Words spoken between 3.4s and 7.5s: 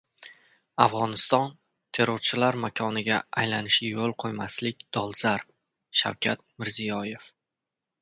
aylanishiga yo‘l qo‘ymaslik dolzarb- Shavkat Mirziyoyev